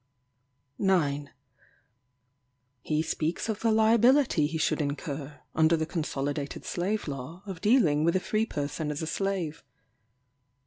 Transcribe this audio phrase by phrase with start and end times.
[0.79, 1.29] 9.
[2.81, 8.03] He speaks of the liability he should incur, under the Consolidated Slave Law, of dealing
[8.03, 9.63] with a free person as a slave.